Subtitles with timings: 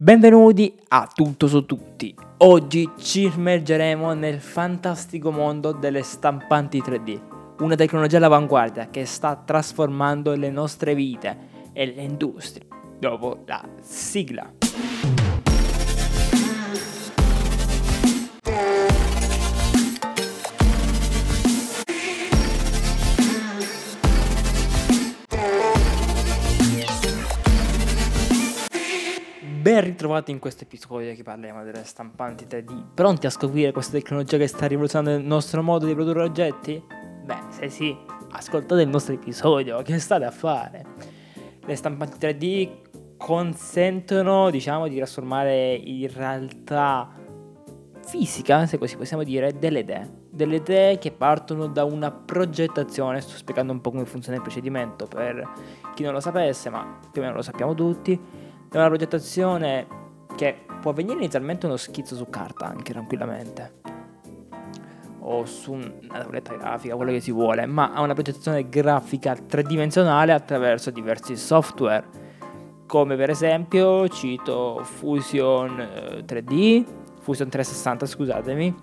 [0.00, 2.14] Benvenuti a Tutto su Tutti.
[2.36, 7.20] Oggi ci immergeremo nel fantastico mondo delle stampanti 3D,
[7.64, 11.36] una tecnologia all'avanguardia che sta trasformando le nostre vite
[11.72, 12.68] e le industrie.
[13.00, 14.57] Dopo la sigla.
[29.68, 32.94] Ben ritrovati in questo episodio che parliamo delle stampanti 3D.
[32.94, 36.82] Pronti a scoprire questa tecnologia che sta rivoluzionando il nostro modo di produrre oggetti?
[37.22, 37.94] Beh, se sì,
[38.30, 40.86] ascoltate il nostro episodio, che state a fare?
[41.66, 47.10] Le stampanti 3D consentono, diciamo, di trasformare in realtà
[48.06, 50.10] fisica, se così possiamo dire, delle idee.
[50.30, 55.04] Delle idee che partono da una progettazione, sto spiegando un po' come funziona il procedimento
[55.04, 55.46] per
[55.94, 59.86] chi non lo sapesse, ma più o meno lo sappiamo tutti è una progettazione
[60.36, 63.76] che può avvenire inizialmente uno schizzo su carta anche tranquillamente.
[65.20, 70.32] O su una tavoletta grafica, quello che si vuole, ma ha una progettazione grafica tridimensionale
[70.32, 72.06] attraverso diversi software,
[72.86, 76.84] come per esempio cito Fusion 3D, eh,
[77.20, 78.74] Fusion 360 scusatemi,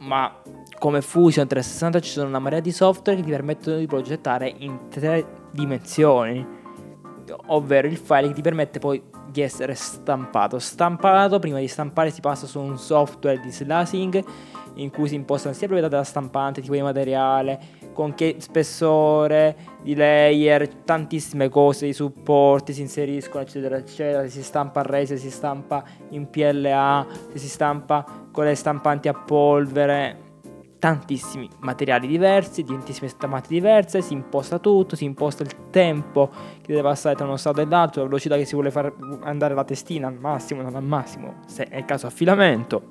[0.00, 0.42] ma
[0.78, 4.88] come Fusion 360 ci sono una marea di software che ti permettono di progettare in
[4.90, 6.60] tre dimensioni
[7.46, 10.58] ovvero il file che ti permette poi di essere stampato.
[10.58, 14.24] Stampato, prima di stampare si passa su un software di slicing
[14.76, 17.60] in cui si impostano sia proprietà della stampante, tipo di materiale,
[17.92, 24.22] con che spessore, di layer, tantissime cose, i supporti si inseriscono, eccetera, eccetera.
[24.22, 29.08] Se si stampa a resin, si stampa in PLA, se si stampa con le stampanti
[29.08, 30.21] a polvere
[30.82, 36.28] tantissimi materiali diversi, di tantissime stampate diverse, si imposta tutto, si imposta il tempo
[36.60, 39.54] che deve passare tra uno stato e l'altro, la velocità che si vuole far andare
[39.54, 42.90] la testina al massimo, non al massimo, se è il caso affilamento,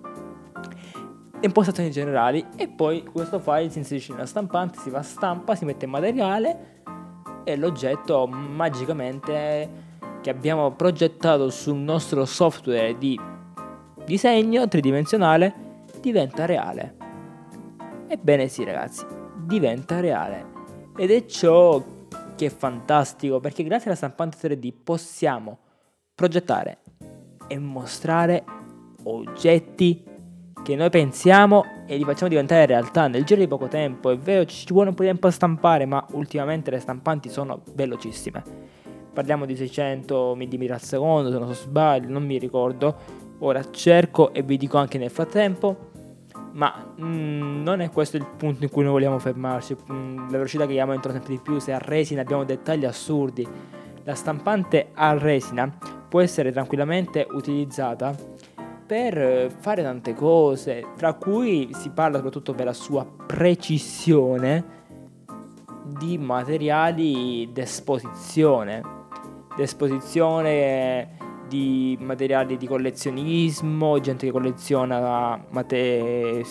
[1.41, 5.65] impostazioni generali e poi questo file si inserisce nella stampante, si va a stampa, si
[5.65, 6.83] mette in materiale
[7.43, 9.69] e l'oggetto magicamente
[10.21, 13.19] che abbiamo progettato sul nostro software di
[14.05, 17.00] disegno tridimensionale diventa reale.
[18.11, 19.05] Ebbene sì ragazzi,
[19.37, 20.45] diventa reale.
[20.97, 21.81] Ed è ciò
[22.35, 25.59] che è fantastico perché grazie alla stampante 3D possiamo
[26.13, 26.79] progettare
[27.47, 28.43] e mostrare
[29.03, 30.03] oggetti
[30.61, 34.09] che noi pensiamo e li facciamo diventare realtà nel giro di poco tempo.
[34.09, 37.61] È vero, ci vuole un po' di tempo a stampare, ma ultimamente le stampanti sono
[37.75, 38.43] velocissime.
[39.13, 43.29] Parliamo di 600 mm al secondo, se non sbaglio, non mi ricordo.
[43.39, 45.90] Ora cerco e vi dico anche nel frattempo.
[46.53, 49.75] Ma mm, non è questo il punto in cui noi vogliamo fermarci.
[49.91, 51.59] Mm, la velocità che aumentano sempre di più.
[51.59, 53.47] Se a resina abbiamo dettagli assurdi,
[54.03, 55.71] la stampante a resina
[56.09, 58.15] può essere tranquillamente utilizzata
[58.85, 64.79] per fare tante cose, tra cui si parla soprattutto per la sua precisione
[65.97, 68.99] di materiali d'esposizione.
[69.55, 71.20] D'esposizione
[71.51, 76.45] di materiali di collezionismo, gente che colleziona mate-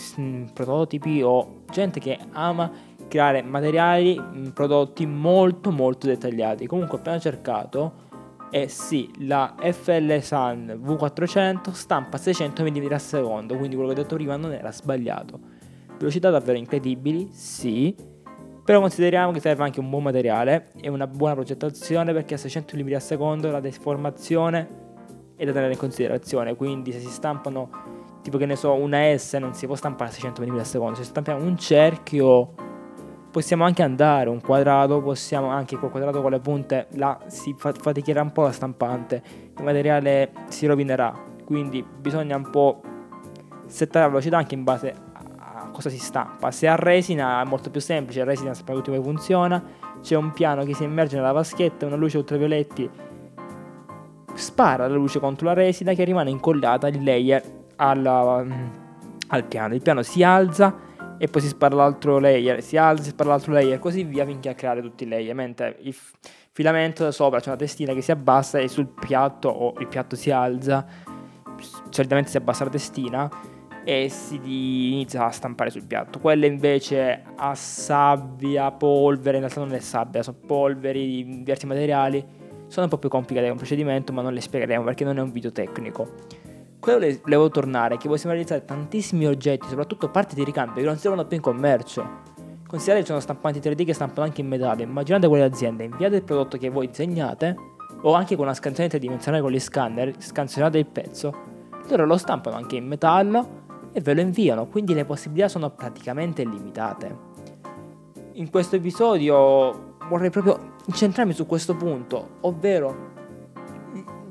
[0.53, 2.71] prototipi o gente che ama
[3.07, 4.21] creare materiali,
[4.53, 6.67] prodotti molto molto dettagliati.
[6.67, 8.09] Comunque ho appena cercato
[8.51, 14.03] e sì, la FL Sun V400 stampa 600 mm al secondo, quindi quello che ho
[14.03, 15.39] detto prima non era sbagliato.
[15.97, 17.95] Velocità davvero incredibili, sì,
[18.63, 22.77] però consideriamo che serve anche un buon materiale e una buona progettazione perché a 600
[22.77, 24.89] mm al secondo la deformazione
[25.41, 26.55] è da tenere in considerazione.
[26.55, 27.69] Quindi se si stampano,
[28.21, 30.95] tipo che ne so, una S non si può stampare a 600 mm al secondo.
[30.95, 32.53] Se stampiamo un cerchio
[33.31, 38.21] possiamo anche andare, un quadrato, possiamo anche col quadrato con le punte, là si faticherà
[38.21, 39.23] un po' la stampante,
[39.57, 41.13] il materiale si rovinerà.
[41.45, 42.81] Quindi bisogna un po'
[43.65, 44.93] settare la velocità anche in base
[45.37, 46.51] a cosa si stampa.
[46.51, 49.63] Se a resina è molto più semplice, a resina sappiamo tutti come funziona.
[50.01, 52.89] C'è un piano che si immerge nella vaschetta, una luce ultravioletti
[54.41, 57.41] spara la luce contro la resina che rimane incollata il layer
[57.77, 58.67] alla, mm,
[59.27, 59.73] al piano.
[59.73, 60.75] Il piano si alza
[61.17, 64.49] e poi si spara l'altro layer, si alza, si spara l'altro layer, così via finché
[64.49, 65.35] a creare tutti i layer.
[65.35, 65.95] Mentre il
[66.51, 70.15] filamento da sopra c'è una testina che si abbassa e sul piatto o il piatto
[70.15, 70.85] si alza,
[71.89, 73.29] solitamente si abbassa la testina
[73.83, 76.19] e si inizia a stampare sul piatto.
[76.19, 82.40] Quelle invece a sabbia, polvere, in realtà non è sabbia, sono polveri di diversi materiali
[82.71, 85.31] sono un po' più complicate come procedimento, ma non le spiegheremo perché non è un
[85.33, 86.07] video tecnico.
[86.79, 90.87] Quello che volevo tornare è che possiamo realizzare tantissimi oggetti, soprattutto parti di ricambio che
[90.87, 92.01] non si trovano più in commercio.
[92.65, 94.83] Considerate che ci sono stampanti 3D che stampano anche in metallo.
[94.83, 97.55] Immaginate quelle aziende, inviate il prodotto che voi disegnate
[98.03, 101.35] o anche con una scansione tridimensionale con gli scanner, scansionate il pezzo,
[101.89, 106.43] loro lo stampano anche in metallo e ve lo inviano, quindi le possibilità sono praticamente
[106.43, 107.29] illimitate.
[108.33, 113.09] In questo episodio vorrei proprio incentrarmi su questo punto, ovvero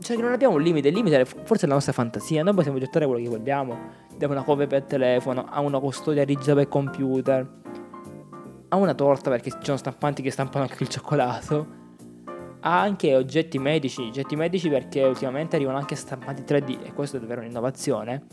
[0.00, 3.06] cioè non abbiamo un limite, il limite è forse la nostra fantasia, noi possiamo gettare
[3.06, 3.78] quello che vogliamo,
[4.16, 7.48] da una cover per telefono, a una custodia rigia per computer,
[8.68, 11.66] a una torta perché ci sono stampanti che stampano anche il cioccolato,
[12.60, 17.20] a anche oggetti medici, oggetti medici perché ultimamente arrivano anche stampanti 3D e questo è
[17.20, 18.26] davvero un'innovazione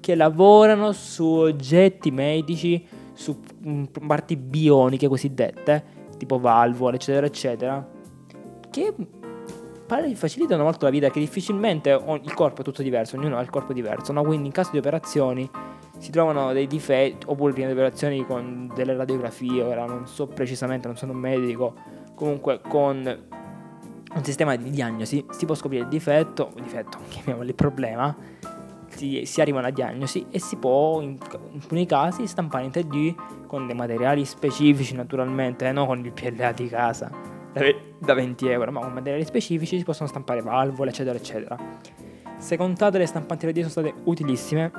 [0.00, 5.84] che lavorano su oggetti medici, su mm, parti bioniche cosiddette,
[6.16, 7.86] tipo valvole, eccetera, eccetera,
[8.70, 8.94] che
[10.14, 13.72] facilitano molto la vita, che difficilmente il corpo è tutto diverso, ognuno ha il corpo
[13.72, 14.22] diverso, no?
[14.22, 15.48] Quindi in caso di operazioni
[15.98, 20.88] si trovano dei difetti, oppure prima di operazioni con delle radiografie, ora non so precisamente,
[20.88, 21.74] non sono un medico,
[22.14, 23.24] comunque con
[24.14, 28.14] un sistema di diagnosi si può scoprire il difetto, il difetto, chiamiamolo il problema,
[28.96, 31.18] si, si arriva a una diagnosi e si può in,
[31.50, 36.12] in alcuni casi stampare in 3D con dei materiali specifici naturalmente, eh, non con il
[36.12, 37.10] PLA di casa
[37.52, 37.62] da,
[37.98, 41.56] da 20 euro, ma con materiali specifici si possono stampare valvole eccetera eccetera.
[42.38, 44.70] Se contate le stampanti 3D sono state utilissime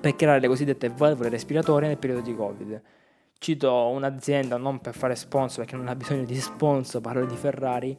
[0.00, 2.82] per creare le cosiddette valvole respiratorie nel periodo di Covid.
[3.38, 7.96] Cito un'azienda, non per fare sponsor perché non ha bisogno di sponsor, parlo di Ferrari,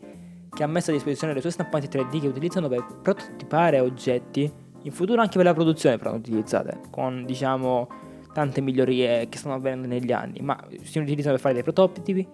[0.49, 4.49] che ha messo a disposizione le sue stampanti 3D che utilizzano per prototipare oggetti
[4.83, 7.87] in futuro anche per la produzione verranno utilizzate, con diciamo
[8.33, 12.27] tante migliorie che stanno avvenendo negli anni, ma si utilizzano per fare dei prototipi,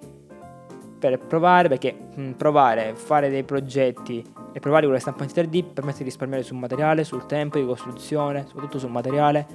[1.00, 6.00] per provare, perché mh, provare, fare dei progetti e provare con le stampanti 3D permette
[6.00, 9.48] di risparmiare sul materiale, sul tempo di costruzione, soprattutto sul materiale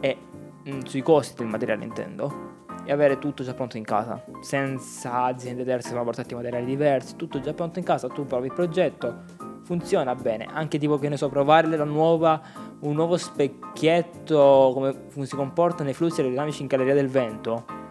[0.00, 0.16] e
[0.64, 2.52] mh, sui costi del materiale intendo
[2.86, 6.66] e avere tutto già pronto in casa, senza aziende terze che vanno a portarti materiali
[6.66, 9.22] diversi, tutto già pronto in casa, tu provi il progetto,
[9.64, 10.46] funziona bene.
[10.50, 12.40] Anche tipo che ne so, provare la nuova,
[12.80, 17.82] un nuovo specchietto, come si comportano i flussi aerodinamici in galleria del vento.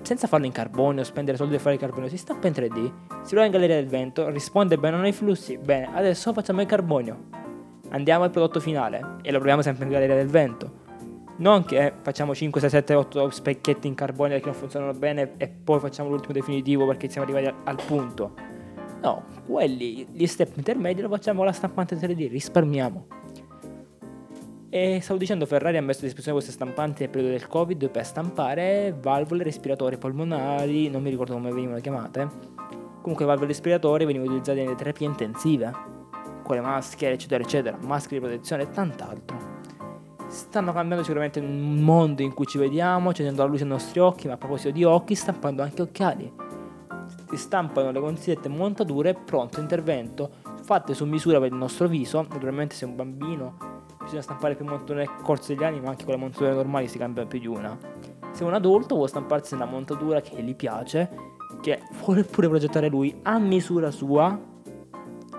[0.00, 2.92] Senza farlo in carbonio, spendere soldi per fare il carbonio, si stampa in 3D,
[3.22, 5.56] si prova in galleria del vento, risponde bene ai flussi.
[5.58, 7.40] Bene, adesso facciamo il carbonio.
[7.90, 10.80] Andiamo al prodotto finale e lo proviamo sempre in galleria del vento.
[11.36, 15.48] Non che facciamo 5, 6, 7, 8 specchietti in carbonio che non funzionano bene e
[15.48, 18.51] poi facciamo l'ultimo definitivo perché siamo arrivati al punto
[19.02, 23.06] No, quelli, gli step intermedi lo facciamo con la stampante 3D, risparmiamo.
[24.70, 28.06] E stavo dicendo, Ferrari ha messo a disposizione queste stampanti nel periodo del Covid per
[28.06, 32.28] stampare valvole respiratori polmonari, non mi ricordo come venivano chiamate.
[33.00, 35.72] Comunque valvole respiratori venivano utilizzate nelle terapie intensive,
[36.44, 39.36] con le maschere, eccetera, eccetera, maschere di protezione e tant'altro.
[40.28, 44.28] Stanno cambiando sicuramente il mondo in cui ci vediamo, accendendo la luce ai nostri occhi,
[44.28, 46.32] ma a proposito di occhi, stampando anche occhiali
[47.32, 50.30] si stampano le cosiddette montature pronto intervento
[50.64, 52.20] fatte su misura per il nostro viso.
[52.20, 53.56] Naturalmente se un bambino
[54.02, 56.98] bisogna stampare più montature nel corso degli anni, ma anche con le montature normali si
[56.98, 57.76] cambia più di una.
[58.32, 61.08] Se un adulto vuole stamparsi una montatura che gli piace,
[61.62, 64.38] che vuole pure progettare lui a misura sua,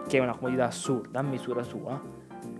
[0.08, 2.02] che è una comodità assurda, a misura sua,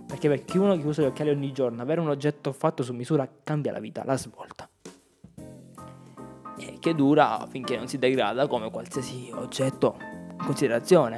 [0.06, 2.92] perché per chi uno che usa gli occhiali ogni giorno, avere un oggetto fatto su
[2.92, 4.68] misura cambia la vita, la svolta
[6.84, 11.16] che dura finché non si degrada come qualsiasi oggetto in considerazione.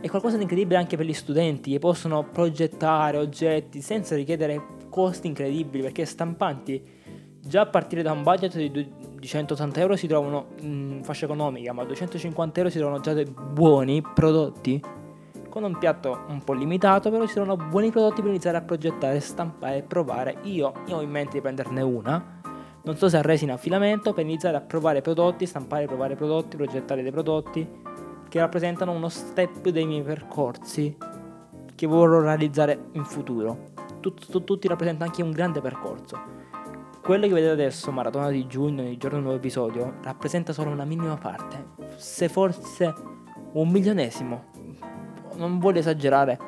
[0.00, 5.26] È qualcosa di incredibile anche per gli studenti che possono progettare oggetti senza richiedere costi
[5.26, 6.80] incredibili perché stampanti
[7.40, 8.88] già a partire da un budget di
[9.20, 13.24] 180 euro si trovano in fascia economica ma a 250 euro si trovano già dei
[13.24, 14.80] buoni prodotti
[15.48, 19.18] con un piatto un po' limitato però ci sono buoni prodotti per iniziare a progettare,
[19.18, 22.39] stampare e provare io, io ho in mente di prenderne una
[22.82, 26.56] non so se a resina a filamento per iniziare a provare prodotti, stampare, provare prodotti,
[26.56, 27.68] progettare dei prodotti
[28.28, 30.96] che rappresentano uno step dei miei percorsi
[31.74, 33.68] che vorrò realizzare in futuro.
[34.00, 36.38] Tut, tut, tutti rappresentano anche un grande percorso.
[37.02, 40.84] Quello che vedete adesso, Maratona di giugno, il giorno del nuovo episodio, rappresenta solo una
[40.84, 42.94] minima parte, se forse
[43.52, 44.44] un milionesimo.
[45.36, 46.38] Non voglio esagerare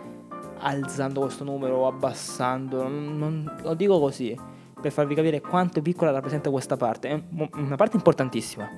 [0.58, 4.38] alzando questo numero o abbassando, non, non, lo dico così
[4.82, 7.08] per farvi capire quanto piccola rappresenta questa parte.
[7.08, 7.22] È
[7.54, 8.68] una parte importantissima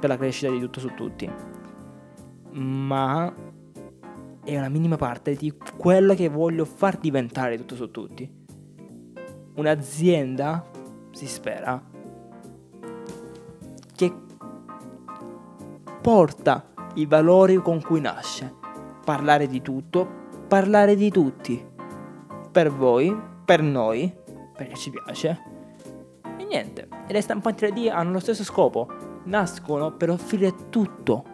[0.00, 1.30] per la crescita di tutto su tutti,
[2.52, 3.32] ma
[4.42, 8.40] è una minima parte di quello che voglio far diventare tutto su tutti.
[9.54, 10.64] Un'azienda,
[11.12, 11.80] si spera,
[13.94, 14.12] che
[16.00, 18.54] porta i valori con cui nasce.
[19.04, 20.08] Parlare di tutto,
[20.48, 21.64] parlare di tutti.
[22.50, 24.20] Per voi, per noi
[24.62, 25.42] perché ci piace.
[26.38, 28.88] E niente, e le stampanti 3D hanno lo stesso scopo,
[29.24, 31.24] nascono per offrire tutto,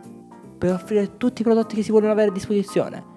[0.57, 3.17] per offrire tutti i prodotti che si vogliono avere a disposizione.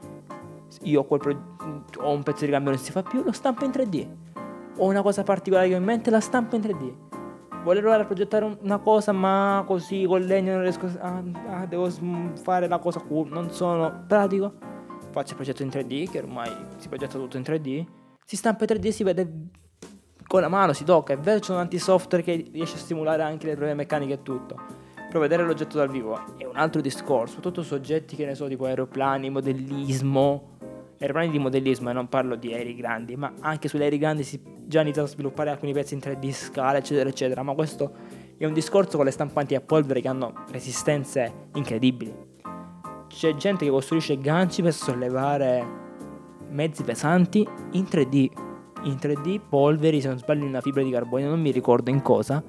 [0.83, 1.55] Io ho, pro-
[1.97, 4.07] ho un pezzo di cambio che non si fa più, lo stampo in 3D.
[4.77, 6.93] Ho una cosa particolare che ho in mente, la stampo in 3D.
[7.63, 11.21] Voglio provare a progettare una cosa, ma così con legno non riesco a.
[11.49, 11.87] Ah, devo
[12.41, 14.53] fare la cosa cool, non sono pratico.
[15.11, 17.85] Faccio il progetto in 3D, che ormai si progetta tutto in 3D.
[18.25, 19.31] Si stampa in 3D, si vede
[20.31, 21.11] con la mano, si tocca.
[21.11, 24.23] È vero, ci sono tanti software che riesce a simulare anche le prove meccaniche e
[24.23, 24.55] tutto.
[25.09, 27.33] Però vedere l'oggetto dal vivo è un altro discorso.
[27.33, 30.51] Soprattutto soggetti che ne so, tipo aeroplani, modellismo
[31.01, 34.41] aeroplani di modellismo e non parlo di aerei grandi, ma anche sugli aerei grandi si
[34.65, 37.91] già iniziano a sviluppare alcuni pezzi in 3D scala, eccetera, eccetera, ma questo
[38.37, 42.13] è un discorso con le stampanti a polvere che hanno resistenze incredibili.
[43.07, 45.65] C'è gente che costruisce ganci per sollevare
[46.49, 48.50] mezzi pesanti in 3D,
[48.83, 52.01] in 3D polveri, se non sbaglio in una fibra di carbonio, non mi ricordo in
[52.01, 52.43] cosa,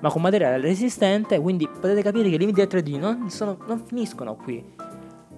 [0.00, 3.82] ma con materiale resistente, quindi potete capire che i limiti del 3D non, sono, non
[3.84, 4.64] finiscono qui.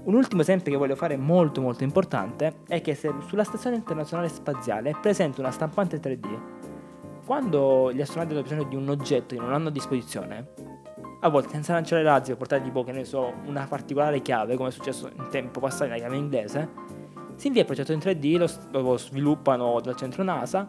[0.02, 4.90] Un ultimo esempio che voglio fare molto molto importante è che sulla Stazione Internazionale Spaziale
[4.90, 6.28] è presente una stampante 3D,
[7.26, 10.48] quando gli astronauti hanno bisogno di un oggetto che non hanno a disposizione,
[11.20, 14.70] a volte senza lanciare razzi o portare tipo, che ne so, una particolare chiave, come
[14.70, 16.68] è successo in tempo passato nella chiave inglese,
[17.40, 20.68] si invia il progetto in 3D, lo, lo sviluppano dal centro NASA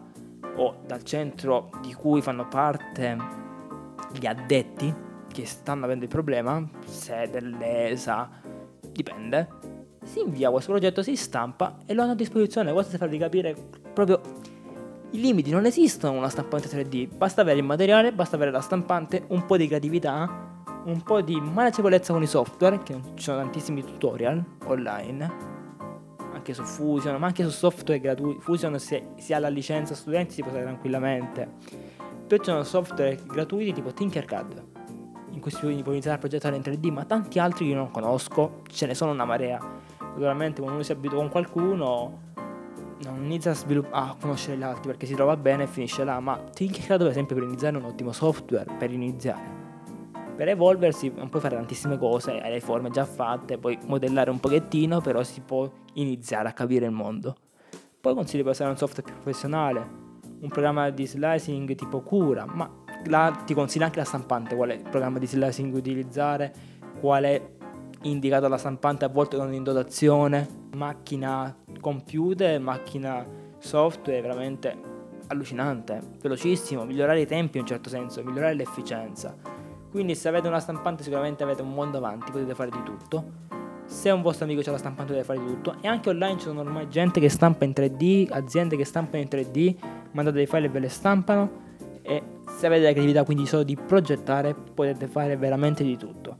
[0.56, 3.14] o dal centro di cui fanno parte
[4.18, 4.94] gli addetti
[5.30, 8.30] che stanno avendo il problema, se dell'ESA,
[8.90, 9.48] dipende,
[10.02, 12.72] si invia questo progetto, si stampa e lo hanno a disposizione.
[12.72, 13.54] Questo per farvi capire
[13.92, 14.22] proprio
[15.10, 15.50] i limiti.
[15.50, 19.58] Non esistono una stampante 3D, basta avere il materiale, basta avere la stampante, un po'
[19.58, 25.60] di creatività, un po' di managevolezza con i software, che ci sono tantissimi tutorial online.
[26.42, 28.40] Anche su Fusion, ma anche su software gratuiti.
[28.40, 31.48] Fusion, se si ha la licenza studenti, si può usare tranquillamente.
[32.26, 34.64] Poi ci sono software gratuiti tipo Tinkercad
[35.30, 38.62] in cui si può iniziare a progettare in 3D, ma tanti altri che non conosco,
[38.68, 39.60] ce ne sono una marea.
[40.00, 42.20] Naturalmente quando uno si abitua con qualcuno
[43.04, 46.18] non inizia a, svilupp- a conoscere gli altri perché si trova bene e finisce là,
[46.18, 49.61] ma Tinkercad per esempio per iniziare è un ottimo software per iniziare.
[50.42, 54.40] Per evolversi non puoi fare tantissime cose, hai le forme già fatte, puoi modellare un
[54.40, 57.36] pochettino, però si può iniziare a capire il mondo.
[58.00, 59.88] Poi consiglio per usare un software più professionale,
[60.40, 62.68] un programma di slicing tipo Cura, ma
[63.04, 66.52] là ti consiglia anche la stampante, quale programma di slicing utilizzare,
[66.98, 67.58] quale
[68.02, 73.24] indicato alla stampante a volte non in dotazione, macchina computer, macchina
[73.58, 74.76] software, veramente
[75.28, 79.60] allucinante, velocissimo, migliorare i tempi in un certo senso, migliorare l'efficienza.
[79.92, 83.24] Quindi se avete una stampante sicuramente avete un mondo avanti, potete fare di tutto.
[83.84, 85.76] Se un vostro amico ha la stampante deve fare di tutto.
[85.82, 89.28] E anche online ci sono ormai gente che stampa in 3D, aziende che stampano in
[89.30, 89.76] 3D,
[90.12, 91.50] mandate dei file e ve le stampano.
[92.00, 92.22] E
[92.56, 96.36] se avete la creatività quindi solo di progettare, potete fare veramente di tutto.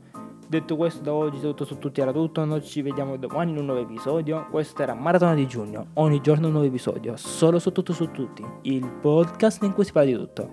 [0.47, 2.43] Detto questo, da oggi tutto su tutti era tutto.
[2.45, 4.47] Noi ci vediamo domani in un nuovo episodio.
[4.49, 5.89] Questo era Maratona di giugno.
[5.93, 7.15] Ogni giorno un nuovo episodio.
[7.17, 8.43] Solo su tutto su tutti.
[8.63, 10.49] Il podcast in cui si parla di tutto.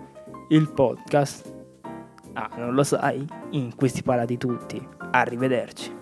[0.48, 1.49] Il podcast.
[2.34, 3.26] Ah, non lo sai?
[3.50, 4.86] In cui si parla tutti.
[5.10, 5.99] Arrivederci.